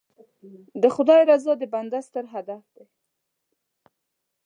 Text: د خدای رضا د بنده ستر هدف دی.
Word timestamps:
د 0.81 0.83
خدای 0.95 1.21
رضا 1.29 1.53
د 1.61 1.63
بنده 1.73 1.99
ستر 2.07 2.25
هدف 2.33 2.61
دی. 2.75 2.85